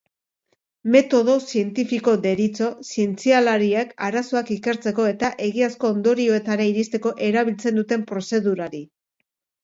[0.93, 8.83] Metodo zientifiko deritzo zientzialariek arazoak ikertzeko eta egiazko ondorioetara iristeko erabiltzen duten prozedurari.